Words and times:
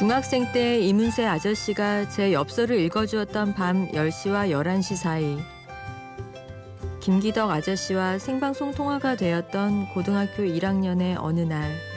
중학생 0.00 0.50
때 0.50 0.80
이문세 0.80 1.24
아저씨가 1.24 2.08
제 2.08 2.32
엽서를 2.32 2.80
읽어주었던 2.80 3.54
밤 3.54 3.88
10시와 3.92 4.50
11시 4.50 4.96
사이 4.96 5.38
김기덕 6.98 7.50
아저씨와 7.50 8.18
생방송 8.18 8.72
통화가 8.72 9.14
되었던 9.14 9.92
고등학교 9.94 10.42
1학년의 10.42 11.16
어느 11.20 11.40
날 11.40 11.90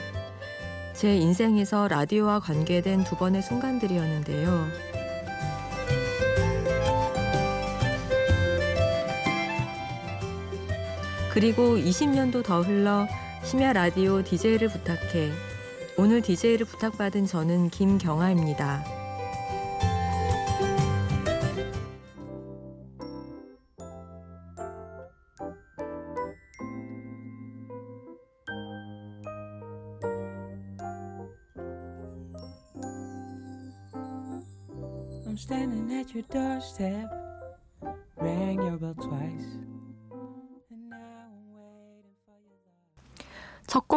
제 0.94 1.16
인생에서 1.16 1.88
라디오와 1.88 2.38
관계된 2.38 3.02
두 3.02 3.16
번의 3.16 3.42
순간들이었는데요. 3.42 4.68
그리고 11.32 11.76
20년도 11.76 12.44
더 12.44 12.62
흘러 12.62 13.08
심야 13.42 13.72
라디오 13.72 14.22
DJ를 14.22 14.68
부탁해 14.68 15.32
오늘 15.96 16.20
DJ를 16.20 16.66
부탁받은 16.66 17.26
저는 17.26 17.70
김경아입니다. 17.70 18.84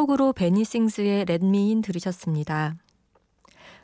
첫 0.07 0.11
곡으로 0.11 0.31
베니싱스의 0.31 1.25
렛미인 1.25 1.81
들으셨습니다. 1.81 2.77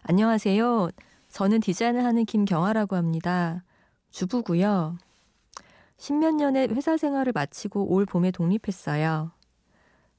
안녕하세요. 0.03 0.89
저는 1.27 1.59
디자인을 1.59 2.05
하는 2.05 2.23
김경아라고 2.23 2.95
합니다. 2.95 3.65
주부고요. 4.09 4.97
십몇 5.97 6.35
년의 6.35 6.69
회사 6.69 6.95
생활을 6.95 7.33
마치고 7.33 7.91
올 7.93 8.05
봄에 8.05 8.31
독립했어요. 8.31 9.31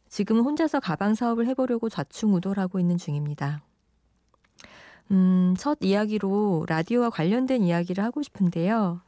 지금 0.06 0.40
혼자서 0.40 0.78
가방 0.78 1.14
사업을 1.14 1.46
해보려고 1.46 1.88
좌충우돌하고 1.88 2.78
있는 2.78 2.98
중입니다. 2.98 3.62
음, 5.10 5.54
첫 5.56 5.78
이야기로 5.80 6.66
라디오와 6.68 7.08
관련된 7.08 7.62
이야기를 7.62 8.04
하고 8.04 8.22
싶은데요. 8.22 9.00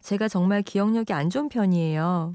제가 0.00 0.26
정말 0.26 0.62
기억력이 0.62 1.12
안 1.12 1.30
좋은 1.30 1.48
편이에요. 1.48 2.34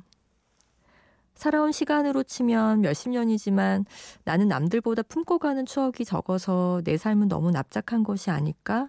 살아온 1.43 1.73
시간으로 1.73 2.23
치면 2.23 2.79
몇십 2.79 3.11
년이지만 3.11 3.83
나는 4.23 4.47
남들보다 4.47 5.01
품고 5.03 5.39
가는 5.39 5.65
추억이 5.65 6.05
적어서 6.05 6.81
내 6.85 6.95
삶은 6.95 7.27
너무 7.27 7.51
납작한 7.51 8.05
것이 8.05 8.31
아닐까? 8.31 8.87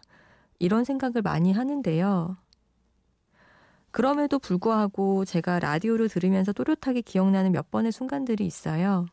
이런 0.60 0.84
생각을 0.84 1.20
많이 1.22 1.52
하는데요. 1.52 2.36
그럼에도 3.90 4.38
불구하고 4.38 5.24
제가 5.24 5.58
라디오를 5.58 6.08
들으면서 6.08 6.52
또렷하게 6.52 7.00
기억나는 7.00 7.50
몇 7.50 7.72
번의 7.72 7.90
순간들이 7.90 8.46
있어요. 8.46 9.06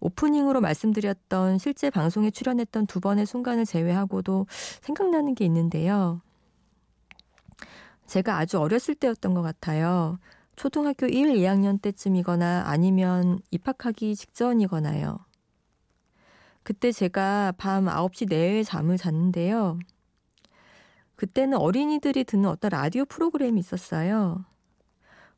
오프닝으로 0.00 0.62
말씀드렸던 0.62 1.58
실제 1.58 1.90
방송에 1.90 2.30
출연했던 2.30 2.86
두 2.86 3.00
번의 3.00 3.26
순간을 3.26 3.66
제외하고도 3.66 4.46
생각나는 4.80 5.34
게 5.34 5.44
있는데요. 5.44 6.22
제가 8.06 8.38
아주 8.38 8.58
어렸을 8.58 8.94
때였던 8.94 9.34
것 9.34 9.42
같아요. 9.42 10.18
초등학교 10.58 11.06
1, 11.06 11.34
2학년 11.34 11.80
때쯤이거나 11.80 12.64
아니면 12.66 13.38
입학하기 13.52 14.16
직전이거나요. 14.16 15.20
그때 16.64 16.90
제가 16.90 17.52
밤 17.56 17.86
9시 17.86 18.28
내외에 18.28 18.64
잠을 18.64 18.96
잤는데요. 18.96 19.78
그때는 21.14 21.58
어린이들이 21.58 22.24
듣는 22.24 22.48
어떤 22.48 22.70
라디오 22.70 23.04
프로그램이 23.04 23.60
있었어요. 23.60 24.44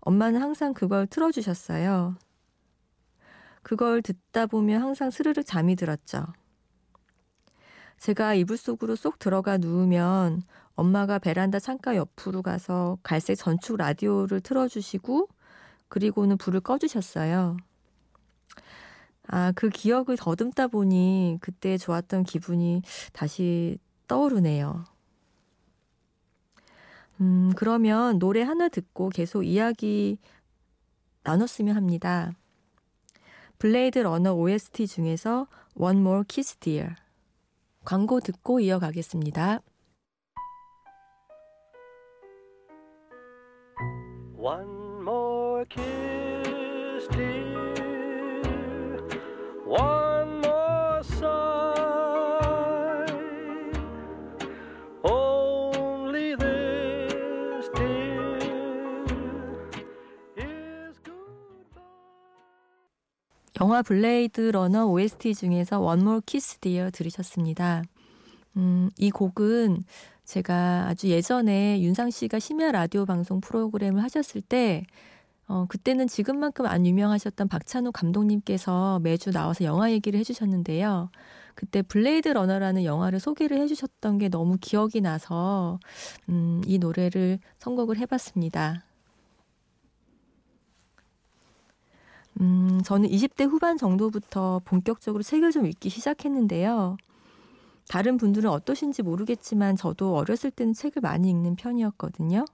엄마는 0.01 0.41
항상 0.41 0.73
그걸 0.73 1.07
틀어주셨어요. 1.07 2.17
그걸 3.63 4.01
듣다 4.01 4.47
보면 4.47 4.81
항상 4.81 5.11
스르륵 5.11 5.45
잠이 5.45 5.77
들었죠. 5.77 6.25
제가 7.99 8.33
이불 8.33 8.57
속으로 8.57 8.97
쏙 8.97 9.19
들어가 9.19 9.59
누우면 9.59 10.45
엄마가 10.81 11.19
베란다 11.19 11.59
창가 11.59 11.95
옆으로 11.95 12.41
가서 12.41 12.97
갈색 13.03 13.37
전축 13.37 13.77
라디오를 13.77 14.41
틀어주시고 14.41 15.29
그리고는 15.89 16.39
불을 16.39 16.61
꺼주셨어요. 16.61 17.59
아, 19.29 19.53
그 19.55 19.69
기억을 19.69 20.17
더듬다 20.17 20.69
보니 20.69 21.37
그때 21.43 21.77
좋았던 21.77 22.25
기분이 22.25 22.81
다시 23.13 23.79
떠오르네요. 24.09 24.85
음, 27.21 27.53
그러면 27.57 28.19
노래 28.19 28.41
하나 28.41 28.69
듣고 28.69 29.11
계속 29.11 29.43
이야기 29.43 30.19
나눴으면 31.25 31.77
합니다. 31.77 32.33
블레이드 33.59 33.99
러너 33.99 34.33
OST 34.33 34.87
중에서 34.87 35.47
One 35.75 36.01
More 36.01 36.25
Kiss 36.27 36.57
Dear. 36.57 36.95
광고 37.85 38.21
듣고 38.21 38.61
이어가겠습니다. 38.61 39.61
One 44.41 45.05
more 45.05 45.67
kiss, 45.67 47.07
dear. 47.13 48.97
One 49.67 50.41
more 50.41 51.03
sigh. 51.03 53.05
Only 55.05 56.35
this, 56.37 57.69
dear, 57.75 58.39
is 60.39 60.99
goodbye. 61.05 61.83
영화 63.61 63.83
블레이드 63.83 64.53
러너 64.53 64.87
OST 64.87 65.35
중에서 65.35 65.81
One 65.81 66.01
More 66.01 66.23
Kiss, 66.25 66.59
Dear 66.61 66.91
들으셨습니다. 66.91 67.83
음, 68.57 68.91
이 68.99 69.11
곡은 69.11 69.85
제가 70.25 70.87
아주 70.89 71.09
예전에 71.09 71.81
윤상 71.83 72.11
씨가 72.11 72.39
심야 72.39 72.73
라디오 72.73 73.05
방송 73.05 73.41
프로그램을 73.41 74.03
하셨을 74.03 74.41
때 74.43 74.85
어, 75.49 75.67
그때는 75.69 76.07
지금만큼 76.07 76.67
안 76.67 76.87
유명하셨던 76.87 77.49
박찬욱 77.49 77.91
감독님께서 77.91 79.01
매주 79.01 79.31
나와서 79.31 79.65
영화 79.65 79.91
얘기를 79.91 80.21
해주셨는데요. 80.21 81.11
그때 81.57 81.83
블레이드 81.83 82.29
러너라는 82.29 82.85
영화를 82.85 83.19
소개를 83.19 83.59
해주셨던 83.59 84.19
게 84.19 84.29
너무 84.29 84.57
기억이 84.61 85.01
나서 85.01 85.81
음, 86.29 86.63
이 86.67 86.79
노래를 86.79 87.41
선곡을 87.59 87.99
해봤습니다. 87.99 88.85
음, 92.41 92.81
저는 92.85 93.09
20대 93.09 93.45
후반 93.47 93.77
정도부터 93.77 94.61
본격적으로 94.65 95.23
책을 95.25 95.51
좀 95.51 95.67
읽기 95.67 95.91
시작했는데요. 95.91 96.97
다른 97.91 98.19
분들은 98.19 98.49
어떠신지 98.49 99.03
모르겠지만 99.03 99.75
저도 99.75 100.15
어렸을 100.15 100.53
때는 100.53 100.75
책을 100.75 101.03
많이 101.03 101.29
읽는 101.29 101.57
편이었거든요. 101.57 102.45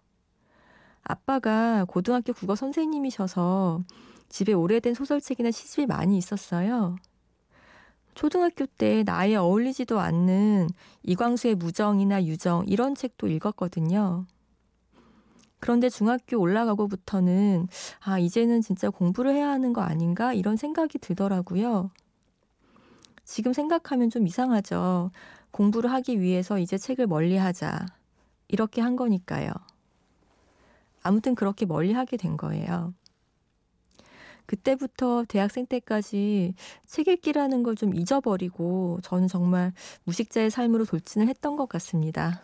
아빠가 1.02 1.84
고등학교 1.84 2.32
국어 2.32 2.56
선생님이셔서 2.56 3.84
집에 4.30 4.54
오래된 4.54 4.94
소설책이나 4.94 5.50
시집이 5.50 5.84
많이 5.84 6.16
있었어요. 6.16 6.96
초등학교 8.14 8.64
때 8.64 9.02
나에 9.04 9.34
어울리지도 9.34 10.00
않는 10.00 10.70
이광수의 11.02 11.56
무정이나 11.56 12.24
유정 12.24 12.64
이런 12.66 12.94
책도 12.94 13.26
읽었거든요. 13.26 14.24
그런데 15.60 15.90
중학교 15.90 16.38
올라가고부터는 16.38 17.68
아, 18.00 18.18
이제는 18.18 18.62
진짜 18.62 18.88
공부를 18.88 19.34
해야 19.34 19.50
하는 19.50 19.74
거 19.74 19.82
아닌가 19.82 20.32
이런 20.32 20.56
생각이 20.56 20.98
들더라고요. 20.98 21.90
지금 23.26 23.52
생각하면 23.52 24.08
좀 24.08 24.26
이상하죠. 24.26 25.10
공부를 25.50 25.92
하기 25.92 26.20
위해서 26.20 26.58
이제 26.58 26.78
책을 26.78 27.06
멀리 27.08 27.36
하자. 27.36 27.86
이렇게 28.48 28.80
한 28.80 28.96
거니까요. 28.96 29.52
아무튼 31.02 31.34
그렇게 31.34 31.66
멀리 31.66 31.92
하게 31.92 32.16
된 32.16 32.36
거예요. 32.36 32.94
그때부터 34.46 35.24
대학생 35.26 35.66
때까지 35.66 36.54
책 36.86 37.08
읽기라는 37.08 37.62
걸 37.64 37.74
좀 37.74 37.94
잊어버리고 37.94 39.00
저는 39.02 39.28
정말 39.28 39.72
무식자의 40.04 40.50
삶으로 40.50 40.84
돌진을 40.84 41.28
했던 41.28 41.56
것 41.56 41.68
같습니다. 41.68 42.42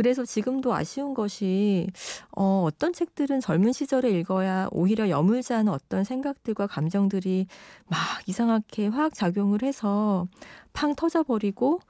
그래서 0.00 0.24
지금도 0.24 0.72
아쉬운 0.72 1.12
것이 1.12 1.86
어, 2.34 2.62
어떤 2.64 2.94
책들은 2.94 3.40
젊은 3.40 3.70
시절에 3.70 4.10
읽어야 4.12 4.66
오히려 4.72 5.10
여물지 5.10 5.52
않은 5.52 5.70
어떤 5.70 6.04
생각들과 6.04 6.66
감정들이 6.66 7.46
막 7.86 7.98
이상하게 8.24 8.86
화학 8.86 9.12
작용을 9.12 9.62
해서 9.62 10.26
팡 10.72 10.94
터져버리고 10.94 11.80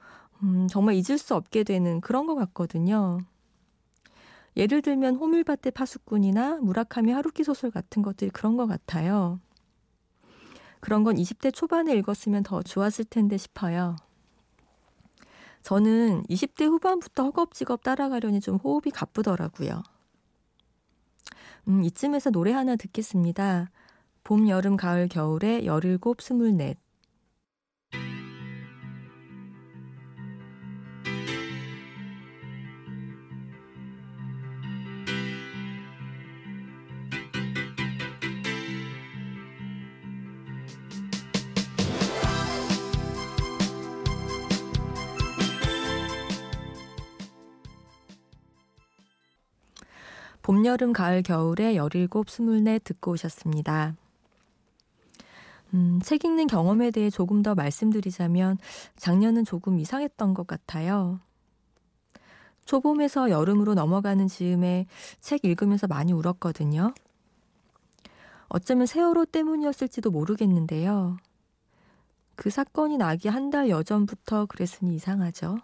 음, 0.43 0.67
정말 0.69 0.95
잊을 0.95 1.17
수 1.17 1.35
없게 1.35 1.63
되는 1.63 2.01
그런 2.01 2.25
것 2.25 2.35
같거든요. 2.35 3.19
예를 4.57 4.81
들면 4.81 5.15
호밀밭의 5.15 5.71
파수꾼이나 5.71 6.57
무라카미 6.57 7.13
하루키 7.13 7.45
소설 7.45 7.71
같은 7.71 8.01
것들이 8.01 8.29
그런 8.31 8.57
것 8.57 8.67
같아요. 8.67 9.39
그런 10.81 11.05
건 11.05 11.15
20대 11.15 11.53
초반에 11.53 11.93
읽었으면 11.93 12.43
더 12.43 12.61
좋았을 12.61 13.05
텐데 13.05 13.37
싶어요. 13.37 13.95
저는 15.63 16.23
20대 16.23 16.65
후반부터 16.65 17.23
허겁지겁 17.25 17.83
따라가려니 17.83 18.41
좀 18.41 18.57
호흡이 18.57 18.91
가쁘더라고요. 18.91 19.83
음, 21.67 21.83
이쯤에서 21.83 22.31
노래 22.31 22.51
하나 22.51 22.75
듣겠습니다. 22.75 23.69
봄, 24.23 24.49
여름, 24.49 24.77
가을, 24.77 25.07
겨울에 25.07 25.65
17, 25.65 25.99
24. 26.17 26.73
봄, 50.51 50.65
여름, 50.65 50.91
가을, 50.91 51.23
겨울에 51.23 51.75
17, 51.77 52.09
24 52.11 52.79
듣고 52.79 53.11
오셨습니다. 53.11 53.95
음, 55.73 56.01
책 56.03 56.25
읽는 56.25 56.47
경험에 56.47 56.91
대해 56.91 57.09
조금 57.09 57.41
더 57.41 57.55
말씀드리자면 57.55 58.57
작년은 58.97 59.45
조금 59.45 59.79
이상했던 59.79 60.33
것 60.33 60.47
같아요. 60.47 61.21
초봄에서 62.65 63.29
여름으로 63.29 63.75
넘어가는 63.75 64.27
즈음에 64.27 64.87
책 65.21 65.45
읽으면서 65.45 65.87
많이 65.87 66.11
울었거든요. 66.11 66.93
어쩌면 68.49 68.87
세월호 68.87 69.27
때문이었을지도 69.27 70.11
모르겠는데요. 70.11 71.15
그 72.35 72.49
사건이 72.49 72.97
나기 72.97 73.29
한 73.29 73.51
달 73.51 73.69
여전부터 73.69 74.47
그랬으니 74.47 74.95
이상하죠. 74.95 75.59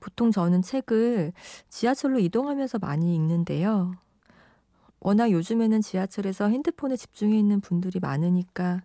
보통 0.00 0.30
저는 0.30 0.62
책을 0.62 1.32
지하철로 1.68 2.18
이동하면서 2.18 2.78
많이 2.78 3.14
읽는데요. 3.14 3.92
워낙 5.00 5.30
요즘에는 5.30 5.80
지하철에서 5.80 6.48
핸드폰에 6.48 6.96
집중해 6.96 7.38
있는 7.38 7.60
분들이 7.60 8.00
많으니까 8.00 8.82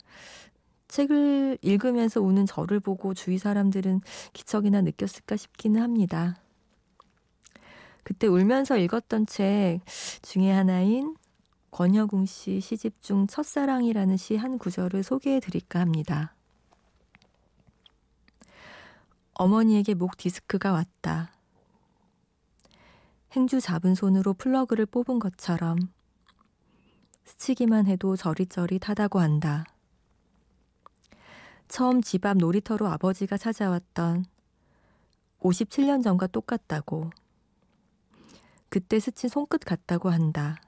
책을 0.87 1.57
읽으면서 1.61 2.21
우는 2.21 2.45
저를 2.45 2.79
보고 2.79 3.13
주위 3.13 3.37
사람들은 3.39 4.01
기척이나 4.33 4.81
느꼈을까 4.81 5.37
싶기는 5.37 5.81
합니다. 5.81 6.35
그때 8.03 8.27
울면서 8.27 8.77
읽었던 8.77 9.25
책 9.25 9.79
중에 10.21 10.51
하나인 10.51 11.15
권여궁 11.71 12.25
씨 12.27 12.59
시집 12.59 13.01
중 13.01 13.25
첫사랑이라는 13.27 14.17
시 14.17 14.35
한 14.35 14.59
구절을 14.59 15.03
소개해 15.03 15.39
드릴까 15.39 15.79
합니다. 15.79 16.35
어머니에게 19.35 19.95
목 19.95 20.17
디스크가 20.17 20.71
왔다. 20.71 21.31
행주 23.31 23.59
잡은 23.59 23.95
손으로 23.95 24.35
플러그를 24.35 24.85
뽑은 24.85 25.17
것처럼 25.19 25.77
스치기만 27.25 27.87
해도 27.87 28.15
저릿저릿하다고 28.15 29.19
한다. 29.19 29.65
처음 31.67 32.01
집 32.03 32.25
앞 32.25 32.37
놀이터로 32.37 32.87
아버지가 32.87 33.37
찾아왔던 33.37 34.25
57년 35.39 36.03
전과 36.03 36.27
똑같다고. 36.27 37.09
그때 38.69 38.99
스친 38.99 39.29
손끝 39.29 39.61
같다고 39.65 40.11
한다. 40.11 40.61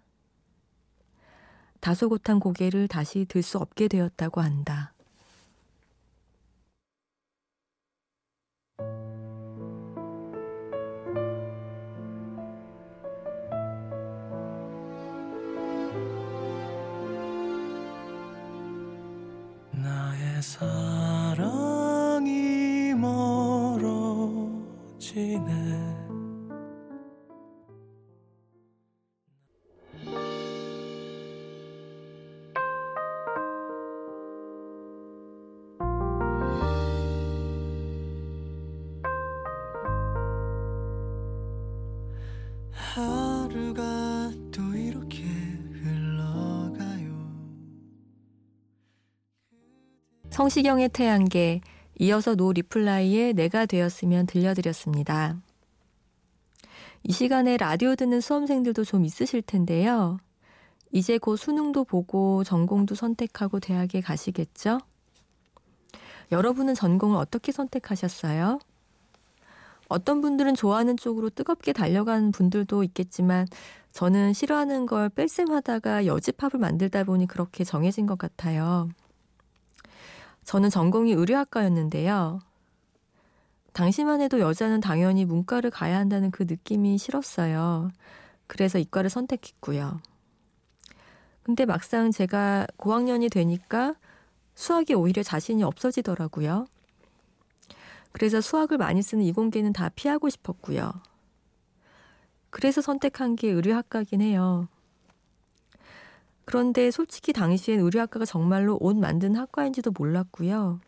다소곳한 1.81 2.39
고개를 2.39 2.88
다시 2.88 3.25
들 3.25 3.44
수 3.44 3.59
없게 3.59 3.88
되었다고 3.88 4.41
한다. 4.41 4.94
성시경의 50.36 50.90
태양계, 50.90 51.62
이어서 51.98 52.36
노 52.36 52.52
리플라이의 52.52 53.36
내가 53.36 53.66
되었으면 53.66 54.26
들려드렸습니다. 54.26 55.38
이 57.04 57.14
시간에 57.14 57.56
라디오 57.56 57.96
듣는 57.96 58.20
수험생들도 58.20 58.84
좀 58.84 59.06
있으실 59.06 59.42
텐데요. 59.42 60.18
이제 60.92 61.18
곧 61.18 61.38
수능도 61.38 61.86
보고 61.86 62.44
전공도 62.44 62.96
선택하고 62.96 63.62
대학에 63.62 64.02
가시겠죠? 64.02 64.80
여러분은 66.34 66.74
전공을 66.74 67.16
어떻게 67.16 67.54
선택하셨어요? 67.54 68.60
어떤 69.88 70.20
분들은 70.20 70.56
좋아하는 70.56 70.98
쪽으로 70.98 71.30
뜨겁게 71.30 71.72
달려가는 71.72 72.34
분들도 72.34 72.84
있겠지만 72.84 73.48
저는 73.94 74.34
싫어하는 74.34 74.86
걸 74.86 75.08
뺄셈 75.08 75.50
하다가 75.50 76.06
여집합을 76.06 76.60
만들다 76.60 77.06
보니 77.06 77.26
그렇게 77.26 77.64
정해진 77.64 78.06
것 78.06 78.18
같아요. 78.18 78.90
저는 80.45 80.69
전공이 80.69 81.12
의료학과였는데요. 81.13 82.39
당시만 83.74 84.22
해도 84.22 84.39
여자는 84.39 84.79
당연히 84.79 85.25
문과를 85.25 85.70
가야 85.70 85.98
한다는 85.98 86.31
그 86.31 86.43
느낌이 86.43 86.98
싫었어요. 86.98 87.91
그래서 88.48 88.79
이과를 88.79 89.10
선택했고요. 89.10 90.00
근데 91.43 91.65
막상 91.65 92.12
제가 92.12 92.67
고학년이 92.77 93.29
되니까 93.29 93.96
수학이 94.53 94.93
오히려 94.93 95.24
자신이 95.24 95.63
없어지더라고요. 95.63 96.67
그래서 98.13 98.39
수학을 98.39 98.77
많이 98.77 99.01
쓰는 99.01 99.24
이공계는 99.25 99.74
다 99.74 99.89
피하고 99.89 100.29
싶었고요. 100.29 100.93
그래서 102.50 102.81
선택한 102.81 103.36
게 103.36 103.50
의료학과긴 103.50 104.22
해요. 104.22 104.70
그런데 106.46 106.92
솔직히 106.92 107.34
당시엔 107.34 107.80
의류학과가 107.80 108.25
정말로 108.25 108.78
옷 108.80 108.96
만드는 108.98 109.36
학과인지도 109.40 109.92
몰랐고요. 109.98 110.80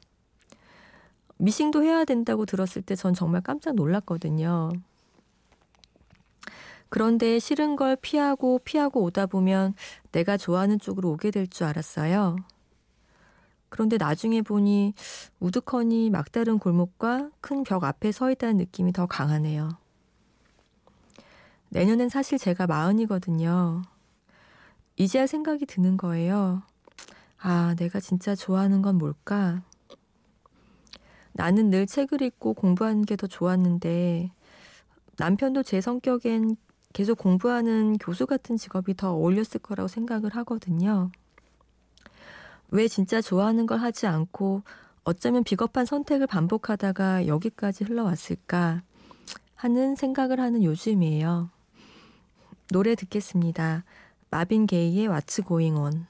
미싱도 1.37 1.83
해야 1.83 2.05
된다고 2.05 2.45
들었을 2.45 2.81
때 2.81 2.95
전 2.95 3.13
정말 3.13 3.41
깜짝 3.41 3.75
놀랐거든요. 3.75 4.69
그런데 6.89 7.37
싫은 7.39 7.75
걸 7.75 7.95
피하고 7.97 8.59
피하고 8.59 9.03
오다 9.03 9.25
보면 9.25 9.73
내가 10.11 10.37
좋아하는 10.37 10.79
쪽으로 10.79 11.11
오게 11.11 11.31
될 11.31 11.47
줄 11.47 11.65
알았어요. 11.67 12.37
그런데 13.69 13.97
나중에 13.97 14.41
보니 14.41 14.93
우두커니 15.39 16.09
막다른 16.09 16.57
골목과 16.59 17.29
큰 17.41 17.63
벽 17.63 17.83
앞에 17.83 18.11
서 18.13 18.31
있다는 18.31 18.57
느낌이 18.57 18.93
더 18.93 19.05
강하네요. 19.05 19.69
내년엔 21.69 22.07
사실 22.09 22.37
제가 22.37 22.65
마흔이거든요. 22.67 23.81
이제야 24.97 25.27
생각이 25.27 25.65
드는 25.65 25.95
거예요. 25.95 26.63
아, 27.39 27.75
내가 27.77 27.99
진짜 27.99 28.35
좋아하는 28.35 28.81
건 28.81 28.97
뭘까? 28.97 29.61
나는 31.33 31.69
늘 31.69 31.85
책을 31.85 32.21
읽고 32.23 32.55
공부하는 32.55 33.05
게 33.05 33.15
더 33.15 33.27
좋았는데 33.27 34.31
남편도 35.17 35.63
제 35.63 35.81
성격엔 35.81 36.57
계속 36.93 37.19
공부하는 37.19 37.97
교수 37.99 38.25
같은 38.25 38.57
직업이 38.57 38.95
더 38.95 39.11
어울렸을 39.13 39.59
거라고 39.61 39.87
생각을 39.87 40.35
하거든요. 40.37 41.11
왜 42.69 42.87
진짜 42.87 43.21
좋아하는 43.21 43.67
걸 43.67 43.79
하지 43.79 44.07
않고 44.07 44.63
어쩌면 45.03 45.43
비겁한 45.43 45.85
선택을 45.85 46.25
반복하다가 46.25 47.27
여기까지 47.27 47.83
흘러왔을까 47.83 48.81
하는 49.55 49.95
생각을 49.95 50.39
하는 50.39 50.63
요즘이에요. 50.63 51.49
노래 52.69 52.95
듣겠습니다. 52.95 53.83
마빈 54.29 54.67
게이의 54.67 55.07
왓츠 55.07 55.45
고잉 55.45 55.77
온. 55.77 56.05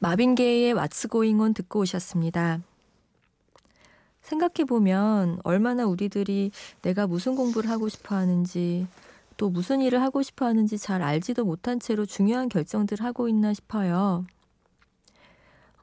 마빈 0.00 0.34
게이의 0.34 0.74
왓츠 0.74 1.08
고잉 1.08 1.40
온 1.40 1.54
듣고 1.54 1.80
오셨습니다. 1.80 2.60
생각해보면 4.22 5.40
얼마나 5.44 5.84
우리들이 5.86 6.50
내가 6.82 7.06
무슨 7.06 7.36
공부를 7.36 7.70
하고 7.70 7.88
싶어 7.88 8.16
하는지 8.16 8.86
또 9.36 9.50
무슨 9.50 9.80
일을 9.80 10.00
하고 10.00 10.22
싶어 10.22 10.46
하는지 10.46 10.78
잘 10.78 11.02
알지도 11.02 11.44
못한 11.44 11.80
채로 11.80 12.06
중요한 12.06 12.48
결정들을 12.48 13.04
하고 13.04 13.28
있나 13.28 13.52
싶어요. 13.52 14.24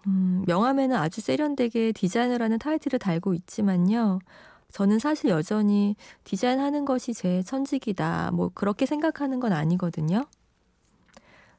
음, 0.08 0.44
명함에는 0.48 0.96
아주 0.96 1.22
세련되게 1.22 1.92
디자이너라는 1.92 2.60
타이틀을 2.60 3.00
달고 3.00 3.34
있지만요. 3.34 4.20
저는 4.72 5.00
사실 5.00 5.30
여전히 5.30 5.96
디자인하는 6.24 6.86
것이 6.86 7.14
제 7.14 7.42
천직이다. 7.44 8.32
뭐 8.34 8.50
그렇게 8.54 8.86
생각하는 8.86 9.40
건 9.40 9.52
아니거든요. 9.52 10.26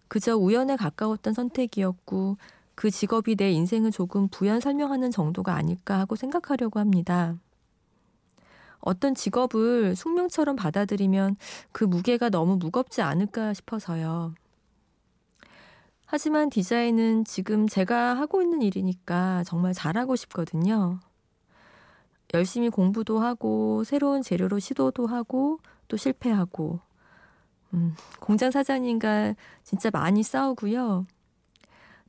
그저 0.08 0.36
우연에 0.36 0.76
가까웠던 0.76 1.34
선택이었고 1.34 2.36
그 2.80 2.90
직업이 2.90 3.36
내 3.36 3.50
인생을 3.50 3.90
조금 3.90 4.28
부연 4.28 4.60
설명하는 4.60 5.10
정도가 5.10 5.54
아닐까 5.54 5.98
하고 5.98 6.16
생각하려고 6.16 6.80
합니다. 6.80 7.36
어떤 8.78 9.14
직업을 9.14 9.94
숙명처럼 9.94 10.56
받아들이면 10.56 11.36
그 11.72 11.84
무게가 11.84 12.30
너무 12.30 12.56
무겁지 12.56 13.02
않을까 13.02 13.52
싶어서요. 13.52 14.34
하지만 16.06 16.48
디자인은 16.48 17.26
지금 17.26 17.68
제가 17.68 18.14
하고 18.14 18.40
있는 18.40 18.62
일이니까 18.62 19.44
정말 19.44 19.74
잘하고 19.74 20.16
싶거든요. 20.16 21.00
열심히 22.32 22.70
공부도 22.70 23.18
하고, 23.18 23.84
새로운 23.84 24.22
재료로 24.22 24.58
시도도 24.58 25.06
하고, 25.06 25.58
또 25.86 25.98
실패하고, 25.98 26.80
음, 27.74 27.94
공장 28.20 28.50
사장님과 28.50 29.34
진짜 29.64 29.90
많이 29.90 30.22
싸우고요. 30.22 31.04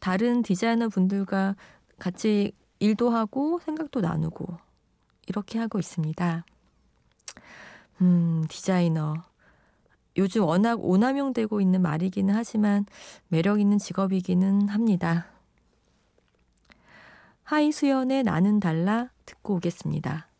다른 0.01 0.41
디자이너 0.41 0.89
분들과 0.89 1.55
같이 1.99 2.53
일도 2.79 3.11
하고, 3.11 3.59
생각도 3.63 4.01
나누고, 4.01 4.57
이렇게 5.27 5.59
하고 5.59 5.77
있습니다. 5.77 6.43
음, 8.01 8.43
디자이너. 8.49 9.13
요즘 10.17 10.43
워낙 10.43 10.83
오남용되고 10.83 11.61
있는 11.61 11.83
말이기는 11.83 12.33
하지만 12.33 12.85
매력 13.27 13.61
있는 13.61 13.77
직업이기는 13.77 14.67
합니다. 14.69 15.27
하이수연의 17.43 18.23
나는 18.23 18.59
달라 18.59 19.09
듣고 19.25 19.55
오겠습니다. 19.55 20.30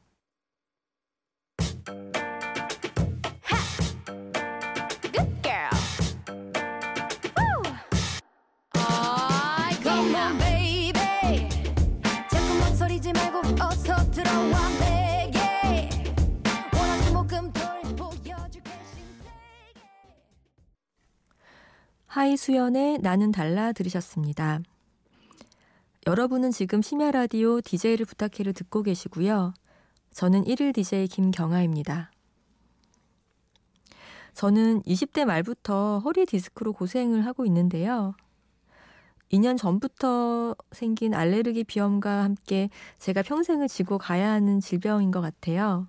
하이수연의 22.12 22.98
나는 22.98 23.32
달라 23.32 23.72
들으셨습니다. 23.72 24.60
여러분은 26.06 26.52
지금 26.52 26.82
심야 26.82 27.10
라디오 27.12 27.62
DJ를 27.62 28.06
부탁해를 28.06 28.52
듣고 28.52 28.84
계시고요. 28.84 29.54
저는 30.12 30.44
1일 30.44 30.74
DJ 30.74 31.08
김경아입니다. 31.08 32.12
저는 34.34 34.82
20대 34.82 35.24
말부터 35.24 36.00
허리 36.00 36.26
디스크로 36.26 36.74
고생을 36.74 37.26
하고 37.26 37.46
있는데요. 37.46 38.14
2년 39.32 39.58
전부터 39.58 40.58
생긴 40.74 41.14
알레르기 41.14 41.64
비염과 41.64 42.24
함께 42.24 42.70
제가 43.00 43.22
평생을 43.22 43.70
지고 43.70 43.98
가야 43.98 44.32
하는 44.32 44.60
질병인 44.60 45.12
것 45.12 45.22
같아요. 45.22 45.86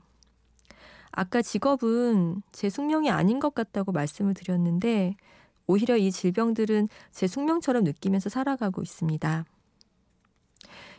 아까 1.10 1.42
직업은 1.42 2.42
제 2.52 2.70
숙명이 2.70 3.10
아닌 3.10 3.40
것 3.40 3.56
같다고 3.56 3.90
말씀을 3.90 4.34
드렸는데 4.34 5.16
오히려 5.66 5.96
이 5.96 6.10
질병들은 6.10 6.88
제 7.10 7.26
숙명처럼 7.26 7.84
느끼면서 7.84 8.28
살아가고 8.28 8.82
있습니다. 8.82 9.44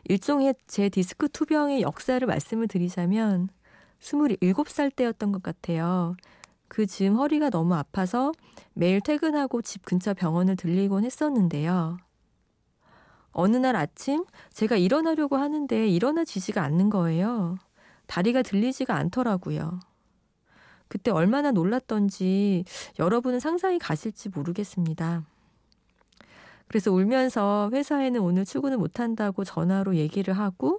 일종의 0.06 0.56
제 0.68 0.90
디스크 0.90 1.30
투병의 1.30 1.82
역사를 1.82 2.26
말씀을 2.26 2.68
드리자면 2.68 3.50
27살 4.00 4.94
때였던 4.96 5.32
것 5.32 5.42
같아요. 5.42 6.16
그 6.68 6.86
즈음 6.86 7.16
허리가 7.16 7.50
너무 7.50 7.76
아파서 7.76 8.32
매일 8.74 9.00
퇴근하고 9.00 9.62
집 9.62 9.86
근처 9.86 10.14
병원을 10.14 10.56
들리곤 10.56 11.06
했었는데요. 11.06 11.98
어느 13.32 13.58
날 13.58 13.76
아침 13.76 14.26
제가 14.52 14.78
일어나려고 14.78 15.38
하는데 15.38 15.88
일어나지지가 15.88 16.62
않는 16.64 16.90
거예요. 16.90 17.58
다리가 18.08 18.42
들리지가 18.42 18.96
않더라고요. 18.96 19.80
그때 20.94 21.10
얼마나 21.10 21.50
놀랐던지 21.50 22.66
여러분은 23.00 23.40
상상이 23.40 23.80
가실지 23.80 24.30
모르겠습니다. 24.30 25.24
그래서 26.68 26.92
울면서 26.92 27.72
회사에는 27.74 28.22
오늘 28.22 28.46
출근을 28.46 28.78
못한다고 28.78 29.44
전화로 29.44 29.96
얘기를 29.96 30.38
하고 30.38 30.78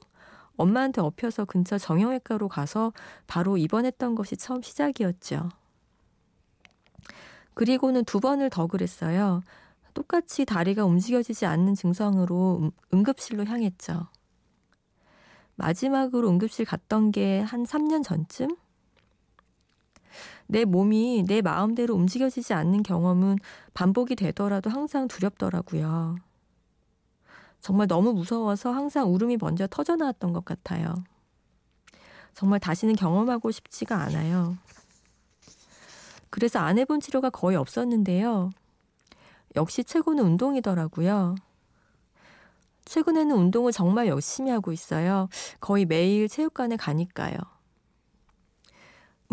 엄마한테 0.57 1.01
업혀서 1.01 1.47
근처 1.47 1.79
정형외과로 1.79 2.47
가서 2.47 2.93
바로 3.27 3.57
입원했던 3.57 4.15
것이 4.15 4.37
처음 4.37 4.63
시작이었죠. 4.63 5.49
그리고는 7.55 8.05
두 8.05 8.21
번을 8.21 8.51
더 8.51 8.69
그랬어요. 8.69 9.43
똑같이 9.95 10.45
다리가 10.45 10.85
움직여지지 10.85 11.45
않는 11.45 11.75
증상으로 11.75 12.61
음, 12.63 12.71
응급실로 12.93 13.47
향했죠. 13.47 14.07
마지막으로 15.57 16.29
응급실 16.29 16.67
갔던 16.67 17.11
게 17.11 17.41
한 17.41 17.65
3년 17.65 18.05
전쯤? 18.05 18.57
내 20.47 20.65
몸이 20.65 21.25
내 21.27 21.43
마음대로 21.43 21.95
움직여지지 21.95 22.53
않는 22.55 22.83
경험은 22.83 23.39
반복이 23.75 24.17
되더라도 24.17 24.71
항상 24.71 25.09
두렵더라고요. 25.09 26.17
정말 27.61 27.87
너무 27.87 28.13
무서워서 28.13 28.73
항상 28.73 29.13
울음이 29.13 29.39
먼저 29.41 29.67
터져 29.67 29.97
나왔던 29.97 30.33
것 30.33 30.45
같아요. 30.45 30.95
정말 32.35 32.61
다시는 32.61 32.95
경험하고 32.97 33.51
싶지가 33.51 33.97
않아요. 33.97 34.57
그래서 36.31 36.59
안 36.59 36.79
해본 36.79 37.01
치료가 37.01 37.31
거의 37.31 37.57
없었는데요. 37.57 38.51
역시 39.57 39.85
최고는 39.85 40.25
운동이더라고요. 40.25 41.37
최근에는 42.85 43.35
운동을 43.35 43.73
정말 43.73 44.09
열심히 44.09 44.51
하고 44.51 44.73
있어요. 44.73 45.29
거의 45.61 45.85
매일 45.85 46.29
체육관에 46.29 46.77
가니까요. 46.77 47.39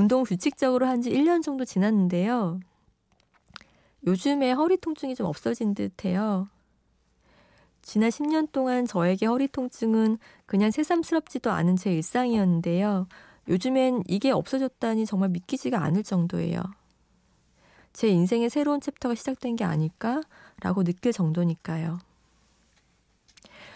운동 0.02 0.24
규칙적으로 0.24 0.88
한 0.88 1.04
지 1.04 1.12
1년 1.12 1.44
정도 1.44 1.64
지났는데요. 1.64 2.60
요즘에 4.08 4.52
허리 4.52 4.78
통증이 4.78 5.14
좀 5.14 5.28
없어진 5.28 5.76
듯 5.76 6.06
해요. 6.06 6.48
지난 7.84 8.10
10년 8.10 8.52
동안 8.52 8.88
저에게 8.88 9.28
허리 9.28 9.48
통증은 9.48 10.18
그냥 10.48 10.72
새삼스럽지도 10.72 11.52
않은 11.52 11.76
제 11.76 11.94
일상이었는데요. 11.94 13.08
요즘엔 13.48 14.04
이게 14.08 14.32
없어졌다니 14.32 15.06
정말 15.06 15.30
믿기지가 15.30 15.80
않을 15.84 16.02
정도예요. 16.02 16.64
제 17.94 18.08
인생의 18.08 18.50
새로운 18.50 18.82
챕터가 18.82 19.14
시작된 19.14 19.56
게 19.56 19.66
아닐까라고 19.66 20.84
느낄 20.84 21.12
정도니까요. 21.14 22.00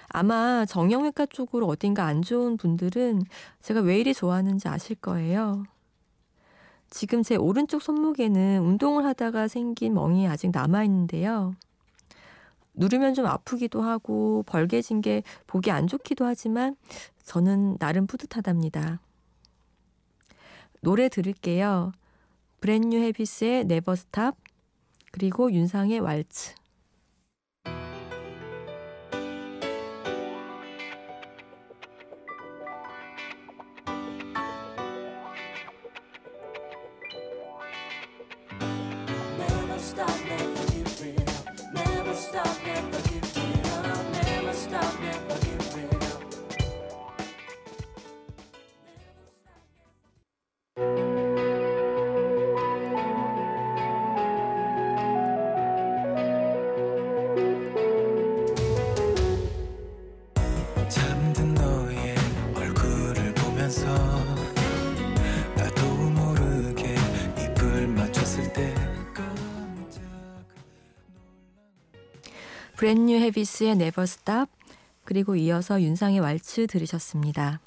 아마 0.10 0.66
정형외과 0.66 1.28
쪽으로 1.28 1.68
어딘가 1.68 2.06
안 2.06 2.24
좋은 2.24 2.58
분들은 2.58 3.24
제가 3.62 3.82
왜 3.82 4.00
이리 4.00 4.14
좋아하는지 4.16 4.68
아실 4.68 4.96
거예요. 4.96 5.66
지금 6.90 7.24
제 7.24 7.36
오른쪽 7.36 7.82
손목에는 7.82 8.62
운동을 8.62 9.06
하다가 9.06 9.48
생긴 9.48 9.94
멍이 9.94 10.28
아직 10.28 10.52
남아있는데요. 10.52 11.56
누르면 12.74 13.14
좀 13.14 13.26
아프기도 13.26 13.82
하고 13.82 14.44
벌게진 14.46 15.02
게 15.02 15.24
보기 15.48 15.72
안 15.72 15.88
좋기도 15.88 16.26
하지만 16.26 16.76
저는 17.24 17.78
나름 17.78 18.08
뿌듯하답니다. 18.08 19.00
노래 20.82 21.10
들을게요. 21.10 21.94
Brand 22.62 23.00
New 23.00 23.16
Heavies의 23.16 23.66
Never 23.66 23.96
Stop 23.96 24.36
그리고 25.12 25.52
윤상의 25.52 26.00
왈츠 26.00 26.54
브랜뉴 72.86 73.16
헤비스의 73.16 73.72
Never 73.72 74.04
Stop 74.04 74.52
그리고 75.06 75.36
이어서 75.36 75.82
윤상의 75.82 76.20
왈츠 76.20 76.68
들으셨습니다. 76.68 77.60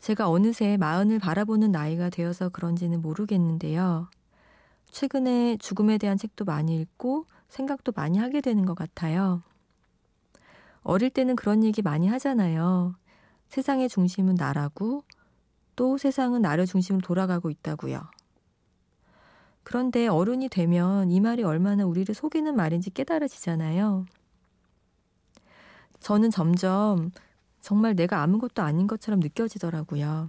제가 0.00 0.28
어느새 0.28 0.76
마흔을 0.76 1.20
바라보는 1.20 1.70
나이가 1.70 2.10
되어서 2.10 2.48
그런지는 2.48 3.00
모르겠는데요. 3.00 4.08
최근에 4.90 5.58
죽음에 5.58 5.98
대한 5.98 6.18
책도 6.18 6.44
많이 6.44 6.80
읽고 6.80 7.26
생각도 7.50 7.92
많이 7.94 8.18
하게 8.18 8.40
되는 8.40 8.66
것 8.66 8.74
같아요. 8.74 9.44
어릴 10.82 11.10
때는 11.10 11.36
그런 11.36 11.62
얘기 11.62 11.82
많이 11.82 12.08
하잖아요. 12.08 12.96
세상의 13.48 13.88
중심은 13.88 14.34
나라고 14.34 15.04
또 15.76 15.98
세상은 15.98 16.42
나를 16.42 16.66
중심으로 16.66 17.00
돌아가고 17.06 17.48
있다고요. 17.48 18.10
그런데 19.62 20.08
어른이 20.08 20.48
되면 20.48 21.10
이 21.10 21.20
말이 21.20 21.42
얼마나 21.42 21.84
우리를 21.84 22.12
속이는 22.14 22.54
말인지 22.56 22.90
깨달아지잖아요. 22.90 24.06
저는 26.00 26.30
점점 26.30 27.12
정말 27.60 27.94
내가 27.94 28.22
아무것도 28.22 28.62
아닌 28.62 28.86
것처럼 28.86 29.20
느껴지더라고요. 29.20 30.26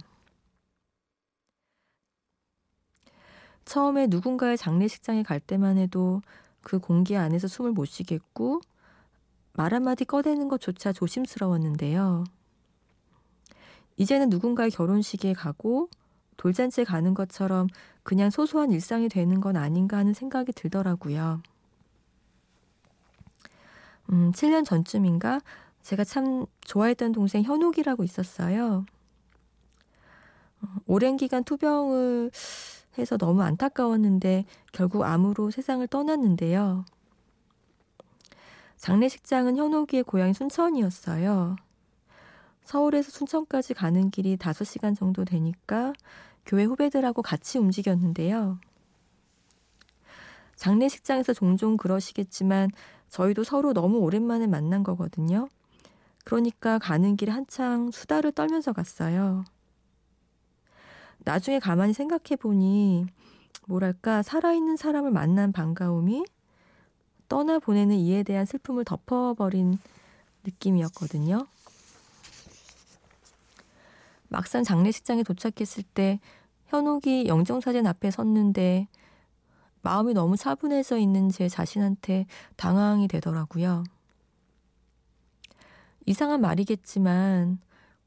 처음에 3.64 4.06
누군가의 4.06 4.56
장례식장에 4.56 5.22
갈 5.22 5.40
때만 5.40 5.78
해도 5.78 6.22
그 6.60 6.78
공기 6.78 7.16
안에서 7.16 7.48
숨을 7.48 7.72
못 7.72 7.86
쉬겠고 7.86 8.60
말 9.54 9.74
한마디 9.74 10.04
꺼대는 10.04 10.48
것조차 10.48 10.92
조심스러웠는데요. 10.92 12.24
이제는 13.96 14.28
누군가의 14.28 14.70
결혼식에 14.70 15.32
가고 15.32 15.88
돌잔치에 16.36 16.84
가는 16.84 17.14
것처럼 17.14 17.68
그냥 18.04 18.30
소소한 18.30 18.70
일상이 18.70 19.08
되는 19.08 19.40
건 19.40 19.56
아닌가 19.56 19.96
하는 19.96 20.14
생각이 20.14 20.52
들더라고요. 20.52 21.42
음, 24.12 24.30
7년 24.32 24.64
전쯤인가 24.64 25.40
제가 25.82 26.04
참 26.04 26.46
좋아했던 26.60 27.12
동생 27.12 27.42
현옥이라고 27.42 28.04
있었어요. 28.04 28.84
어, 30.62 30.66
오랜 30.86 31.16
기간 31.16 31.42
투병을 31.44 32.30
해서 32.98 33.16
너무 33.16 33.42
안타까웠는데 33.42 34.44
결국 34.72 35.02
암으로 35.04 35.50
세상을 35.50 35.86
떠났는데요. 35.88 36.84
장례식장은 38.76 39.56
현옥이의 39.56 40.02
고향 40.02 40.34
순천이었어요. 40.34 41.56
서울에서 42.64 43.10
순천까지 43.10 43.74
가는 43.74 44.10
길이 44.10 44.36
5시간 44.36 44.96
정도 44.96 45.24
되니까 45.24 45.92
교회 46.44 46.64
후배들하고 46.64 47.22
같이 47.22 47.58
움직였는데요. 47.58 48.58
장례식장에서 50.56 51.32
종종 51.32 51.76
그러시겠지만 51.76 52.70
저희도 53.08 53.44
서로 53.44 53.72
너무 53.72 53.98
오랜만에 53.98 54.46
만난 54.46 54.82
거거든요. 54.82 55.48
그러니까 56.24 56.78
가는 56.78 57.16
길에 57.16 57.32
한창 57.32 57.90
수다를 57.90 58.32
떨면서 58.32 58.72
갔어요. 58.72 59.44
나중에 61.18 61.58
가만히 61.58 61.92
생각해 61.92 62.36
보니 62.38 63.06
뭐랄까 63.66 64.22
살아있는 64.22 64.76
사람을 64.76 65.10
만난 65.10 65.52
반가움이 65.52 66.24
떠나 67.28 67.58
보내는 67.58 67.96
이에 67.96 68.22
대한 68.22 68.46
슬픔을 68.46 68.84
덮어버린 68.84 69.78
느낌이었거든요. 70.44 71.46
막상 74.34 74.64
장례식장에 74.64 75.22
도착했을 75.22 75.84
때 75.84 76.18
현옥이 76.66 77.28
영정사진 77.28 77.86
앞에 77.86 78.10
섰는데 78.10 78.88
마음이 79.82 80.12
너무 80.12 80.36
차분해져 80.36 80.98
있는 80.98 81.28
제 81.28 81.48
자신한테 81.48 82.26
당황이 82.56 83.06
되더라고요. 83.06 83.84
이상한 86.04 86.40
말이겠지만 86.40 87.60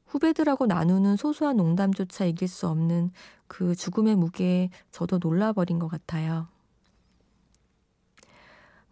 후배들하고 0.04 0.66
나누는 0.66 1.16
소소한 1.16 1.56
농담조차 1.56 2.26
이길 2.26 2.46
수 2.46 2.68
없는 2.68 3.10
그 3.46 3.74
죽음의 3.74 4.16
무게에 4.16 4.68
저도 4.90 5.18
놀라버린 5.22 5.78
것 5.78 5.88
같아요. 5.88 6.46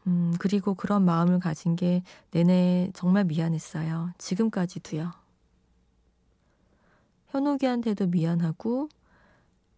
음, 0.07 0.33
그리고 0.39 0.73
그런 0.73 1.05
마음을 1.05 1.39
가진 1.39 1.77
게 1.77 2.03
내내 2.31 2.93
정말 2.95 3.25
미안했어요. 3.25 4.13
지금까지도요. 4.17 5.26
현옥이한테도 7.37 8.07
미안하고 8.07 8.89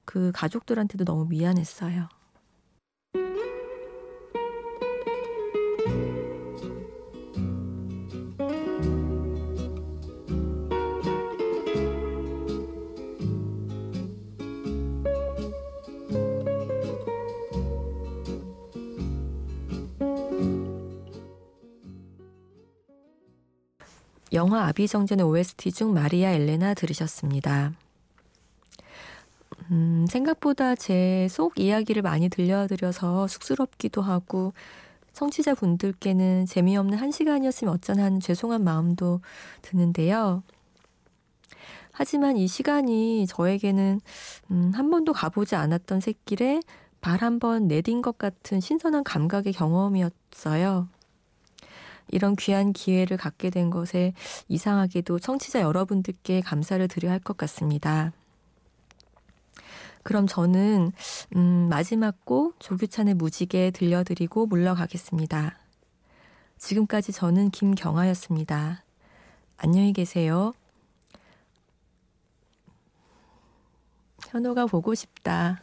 그 0.04 0.30
가족들한테도 0.32 1.04
너무 1.04 1.26
미안했어요. 1.26 2.08
영화 24.38 24.68
아비정전의 24.68 25.26
OST 25.26 25.72
중 25.72 25.92
마리아 25.92 26.30
엘레나 26.30 26.74
들으셨습니다. 26.74 27.72
음, 29.72 30.06
생각보다 30.08 30.74
제 30.76 31.26
속 31.28 31.58
이야기를 31.58 32.02
많이 32.02 32.28
들려드려서 32.28 33.26
쑥스럽기도 33.26 34.00
하고 34.00 34.52
청취자분들께는 35.12 36.46
재미없는 36.46 36.96
한 36.98 37.10
시간이었으면 37.10 37.74
어쩌나 37.74 38.04
하는 38.04 38.20
죄송한 38.20 38.62
마음도 38.62 39.20
드는데요. 39.62 40.44
하지만 41.92 42.36
이 42.36 42.46
시간이 42.46 43.26
저에게는 43.26 44.00
음, 44.52 44.70
한 44.72 44.90
번도 44.90 45.12
가보지 45.14 45.56
않았던 45.56 46.00
샛길에 46.00 46.60
발 47.00 47.22
한 47.22 47.40
번 47.40 47.66
내딘 47.66 48.02
것 48.02 48.18
같은 48.18 48.60
신선한 48.60 49.02
감각의 49.04 49.52
경험이었어요. 49.52 50.88
이런 52.10 52.36
귀한 52.36 52.72
기회를 52.72 53.16
갖게 53.16 53.50
된 53.50 53.70
것에 53.70 54.12
이상하게도 54.48 55.18
청취자 55.18 55.60
여러분들께 55.60 56.40
감사를 56.40 56.86
드려야 56.88 57.12
할 57.12 57.20
것 57.20 57.36
같습니다. 57.36 58.12
그럼 60.02 60.26
저는 60.26 60.92
음, 61.36 61.68
마지막 61.68 62.24
곡 62.24 62.58
조규찬의 62.60 63.14
무지개 63.14 63.72
들려드리고 63.72 64.46
물러가겠습니다. 64.46 65.58
지금까지 66.56 67.12
저는 67.12 67.50
김경아였습니다. 67.50 68.82
안녕히 69.58 69.92
계세요. 69.92 70.54
현호가 74.28 74.66
보고 74.66 74.94
싶다. 74.94 75.62